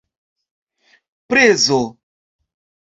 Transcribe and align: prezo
prezo 1.29 1.79